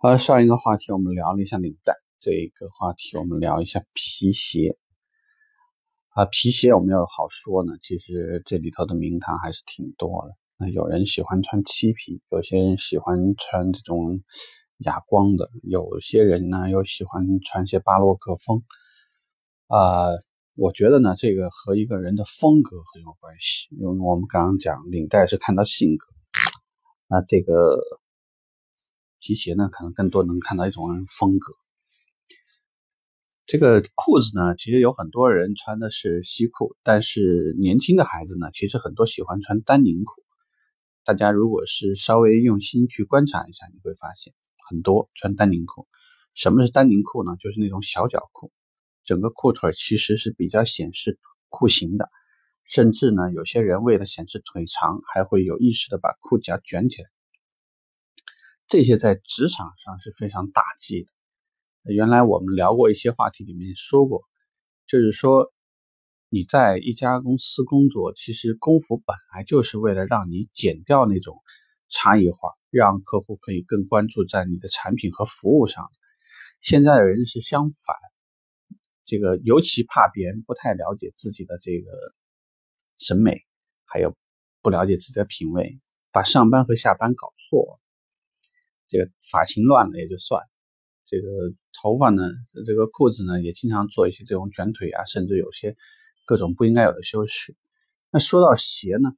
[0.00, 4.78] 好，上一个话题我们聊了一下领带，这一个话题我们聊一下皮鞋。
[6.10, 7.72] 啊，皮鞋有没有好说呢？
[7.82, 10.36] 其实这里头的名堂还是挺多的。
[10.56, 14.22] 那有人喜欢穿漆皮，有些人喜欢穿这种
[14.76, 18.62] 哑光的，有些人呢又喜欢穿些巴洛克风。
[19.66, 20.10] 啊，
[20.54, 26.06] 我觉得呢，这个和一个人的风格很有关系，因为我们刚刚讲领带是看到性格，
[27.08, 27.80] 那这个。
[29.20, 31.52] 皮鞋呢，可能更多能看到一种风格。
[33.46, 40.22] 这个裤子呢，其实有很多人穿的是西裤，但是年轻的孩子呢，其实很多喜欢穿丹宁裤。
[41.02, 44.34] 大家如果是稍微用心去观察一下，你会发现
[44.68, 45.88] 很多穿丹宁裤。
[46.34, 47.36] 什么是丹宁裤呢？
[47.40, 48.52] 就是那种小脚裤，
[49.04, 52.10] 整个裤腿其实是比较显示裤型的，
[52.64, 57.08] 甚至呢，有些人为了显示腿长，还会有意识的把裤脚卷起来。
[58.68, 61.10] 这些在职场上是非常大忌的。
[61.94, 64.24] 原来我们聊过一些话题，里面说过，
[64.86, 65.50] 就是说
[66.28, 71.38] 你在一家公司工作，其实工服本来就是为了让你减掉那种
[71.88, 75.90] 差异化，让客户可以更关注在你的产品和服务上。
[76.60, 77.96] 现在的人是相反，
[79.06, 81.90] 这个尤其怕别人不太了解自己的这个
[82.98, 83.46] 审美，
[83.86, 84.14] 还有
[84.60, 85.80] 不了解自己的品味，
[86.12, 87.80] 把上班和下班搞错。
[88.88, 90.42] 这个发型乱了也就算，
[91.04, 91.28] 这个
[91.80, 92.22] 头发呢，
[92.66, 95.76] 这个裤子呢，也经常做一些这种卷腿啊，甚至有些
[96.26, 97.54] 各种不应该有的修饰。
[98.10, 99.10] 那说到鞋呢，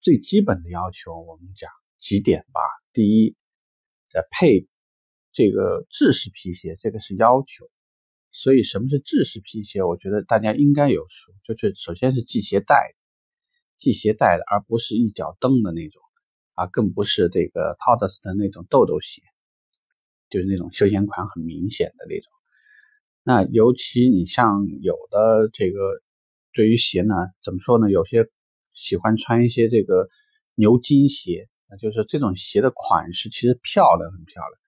[0.00, 2.60] 最基本的要求我们讲几点吧。
[2.92, 3.34] 第一，
[4.10, 4.68] 在配
[5.32, 7.70] 这个制式皮鞋，这个是要求。
[8.30, 9.82] 所以什么是制式皮鞋？
[9.82, 12.94] 我觉得大家应该有数，就是首先是系鞋带，
[13.78, 16.02] 系鞋带的，而不是一脚蹬的那种。
[16.58, 19.22] 啊，更不是这个 Todd's 的那种豆豆鞋，
[20.28, 22.32] 就是那种休闲款很明显的那种。
[23.22, 26.02] 那尤其你像有的这个
[26.52, 27.92] 对于鞋呢，怎么说呢？
[27.92, 28.28] 有些
[28.72, 30.08] 喜欢穿一些这个
[30.56, 34.58] 牛津鞋，那就是这种鞋的款式其实漂亮，很漂亮。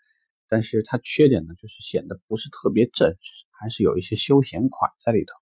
[0.46, 5.34] 但是它缺点呢，就是显得不是特别正式，还是有一些休闲款在里头。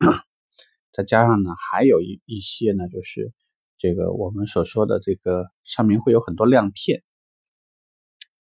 [0.90, 3.32] 再加上呢，还有一一些呢，就是。
[3.80, 7.02] 这个我们所说的这个上面会有很多亮片，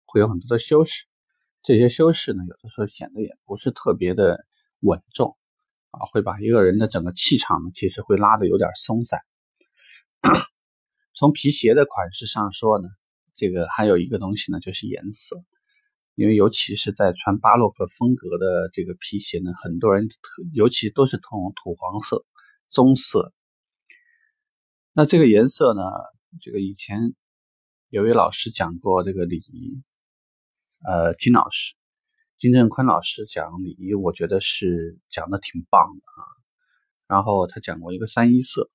[0.05, 1.07] 会有很多的修饰，
[1.63, 4.45] 这些修饰呢，有的时候显得也不是特别的
[4.81, 5.37] 稳重
[5.93, 9.21] 啊，会把一个人的整个气场呢，其实会拉的有点松散。
[11.15, 12.89] 从皮鞋的款式上说呢，
[13.33, 15.45] 这个还有一个东西呢，就是颜色，
[16.17, 20.19] 因为尤其是在穿巴洛克风格的这个皮鞋呢，很多人特
[20.53, 22.27] 尤其都是同土黄色、
[22.69, 23.33] 棕色。
[24.99, 25.83] 那这个颜色呢？
[26.41, 27.15] 这个以前
[27.89, 29.81] 有位老师讲过这个礼仪，
[30.85, 31.77] 呃，金老师，
[32.37, 36.21] 金正坤老师讲礼仪，我觉得是讲的挺棒的啊。
[37.07, 38.71] 然后他讲过一个三一色，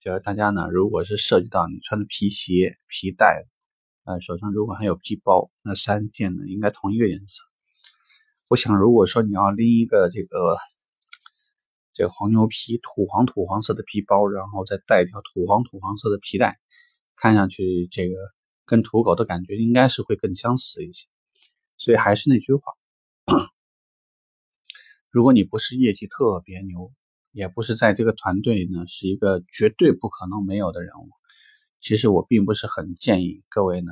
[0.00, 3.44] 就是大家呢，如果是涉及到你穿的皮鞋、皮带，
[4.02, 7.44] 呃，手上如果还有皮包，那三件呢应该同一个颜色。
[8.48, 10.56] 我想，如果说你要拎一个这个。
[11.98, 16.60] 这个黄牛皮土黄土黄色的皮包，然后再带一条土黄土黄色的皮带，
[17.16, 18.14] 看上去这个
[18.64, 21.08] 跟土狗的感觉应该是会更相似一些。
[21.76, 22.72] 所以还是那句话，
[25.10, 26.92] 如果你不是业绩特别牛，
[27.32, 31.08] 也不是在这个团队呢是一个绝对不可能没有的人物，
[31.80, 33.90] 其实我并不是很建议各位呢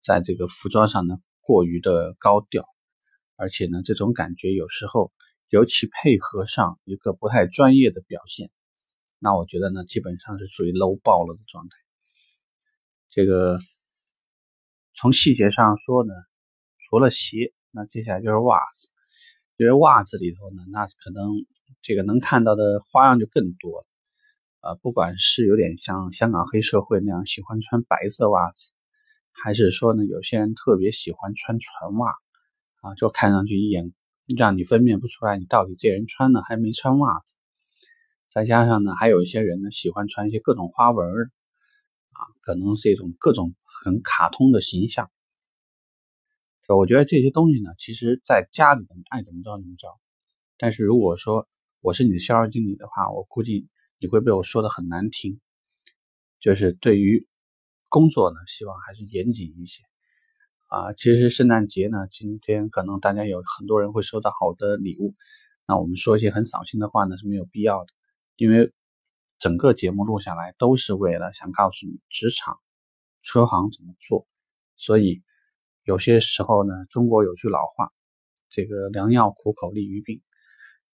[0.00, 2.64] 在这个服装上呢过于的高调，
[3.36, 5.12] 而且呢这种感觉有时候。
[5.54, 8.50] 尤其配合上一个不太专业的表现，
[9.20, 11.78] 那我觉得呢，基本上是属于 low 爆了的状态。
[13.08, 13.60] 这个
[14.94, 16.12] 从细节上说呢，
[16.82, 18.88] 除了鞋，那接下来就是袜子。
[19.56, 21.46] 因为袜子里头呢，那可能
[21.82, 23.86] 这个能看到的花样就更多了。
[24.58, 28.72] 啊，不管是有点像香港黑社会那样喜欢穿白色袜子，
[29.30, 32.10] 还是说呢，有些人特别喜欢穿船袜，
[32.80, 33.94] 啊，就看上去一眼。
[34.26, 37.36] 让你分辨不出来，你到底这人穿了还没穿袜子。
[38.28, 41.06] 再加上呢，还有一些人呢喜欢穿一些各种花纹
[42.12, 45.10] 啊，可能是一种各种很卡通的形象。
[46.66, 49.88] 我觉得这些东西呢，其实在家里你爱怎么着怎么着。
[50.56, 51.46] 但是如果说
[51.80, 53.68] 我是你的销售经理的话，我估计
[53.98, 55.40] 你会被我说的很难听。
[56.40, 57.28] 就是对于
[57.88, 59.82] 工作呢，希望还是严谨一些。
[60.74, 65.14] 啊，其实圣诞节呢，今天可能大家有很多人会收到好的礼物。
[65.68, 67.92] 那我们说一些很扫兴的话呢是没有必要的，
[68.34, 68.72] 因为
[69.38, 72.58] 整个节目录下来都是为了想告诉你职场
[73.22, 74.26] 车行怎么做。
[74.76, 75.22] 所以
[75.84, 77.92] 有些时候呢，中国有句老话，
[78.48, 80.22] 这个良药苦口利于病，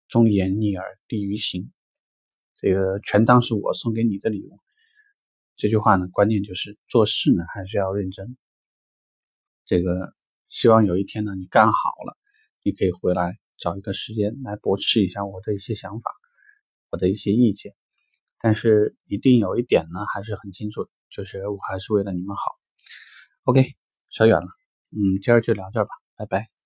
[0.08, 1.72] 忠言逆耳利于行。
[2.58, 4.58] 这个全当是我送给你的礼物。
[5.56, 8.36] 这句话呢，关键就是做事呢还是要认真。
[9.70, 10.14] 这个
[10.48, 11.72] 希望有一天呢，你干好
[12.04, 12.18] 了，
[12.64, 16.10] 你可以回来找一个时间来驳斥一下我的一些想法，
[16.90, 17.76] 我的一些意见。
[18.40, 22.42] 但是一定有一点呢，还是很清楚，就是我还是为了你们好。
[23.44, 23.76] OK，
[24.10, 24.48] 扯远了，
[24.90, 26.59] 嗯，今儿就聊这吧，拜拜。